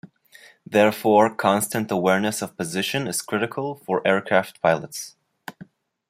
Therefore, 0.65 1.35
constant 1.35 1.91
awareness 1.91 2.41
of 2.41 2.57
position 2.57 3.05
is 3.07 3.21
critical 3.21 3.75
for 3.85 4.01
aircraft 4.03 4.59
pilots. 4.59 5.15